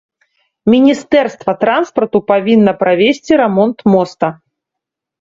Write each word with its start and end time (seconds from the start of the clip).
Міністэрства 0.73 1.51
транспарту 1.65 2.23
павінна 2.33 2.71
правесці 2.83 3.41
рамонт 3.45 3.89
моста. 3.95 4.35